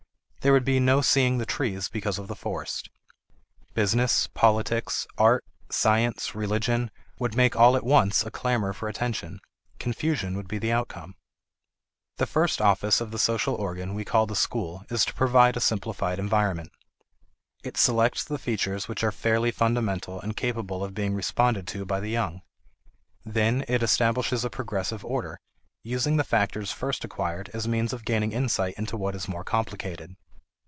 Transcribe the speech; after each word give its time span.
There 0.43 0.53
would 0.53 0.65
be 0.65 0.79
no 0.79 1.01
seeing 1.01 1.37
the 1.37 1.45
trees 1.45 1.87
because 1.87 2.17
of 2.17 2.27
the 2.27 2.35
forest. 2.35 2.89
Business, 3.75 4.25
politics, 4.25 5.05
art, 5.15 5.45
science, 5.69 6.33
religion, 6.33 6.89
would 7.19 7.35
make 7.35 7.55
all 7.55 7.75
at 7.77 7.83
once 7.83 8.25
a 8.25 8.31
clamor 8.31 8.73
for 8.73 8.89
attention; 8.89 9.39
confusion 9.77 10.35
would 10.35 10.47
be 10.47 10.57
the 10.57 10.71
outcome. 10.71 11.13
The 12.17 12.25
first 12.25 12.59
office 12.59 12.99
of 12.99 13.11
the 13.11 13.19
social 13.19 13.53
organ 13.53 13.93
we 13.93 14.03
call 14.03 14.25
the 14.25 14.35
school 14.35 14.83
is 14.89 15.05
to 15.05 15.13
provide 15.13 15.57
a 15.57 15.61
simplified 15.61 16.17
environment. 16.17 16.71
It 17.63 17.77
selects 17.77 18.23
the 18.23 18.39
features 18.39 18.87
which 18.87 19.03
are 19.03 19.11
fairly 19.11 19.51
fundamental 19.51 20.19
and 20.19 20.35
capable 20.35 20.83
of 20.83 20.95
being 20.95 21.13
responded 21.13 21.67
to 21.67 21.85
by 21.85 21.99
the 21.99 22.09
young. 22.09 22.41
Then 23.23 23.63
it 23.67 23.83
establishes 23.83 24.43
a 24.43 24.49
progressive 24.49 25.05
order, 25.05 25.39
using 25.83 26.17
the 26.17 26.23
factors 26.23 26.71
first 26.71 27.05
acquired 27.05 27.49
as 27.53 27.67
means 27.67 27.93
of 27.93 28.05
gaining 28.05 28.31
insight 28.31 28.73
into 28.79 28.97
what 28.97 29.13
is 29.13 29.27
more 29.27 29.43
complicated. 29.43 30.15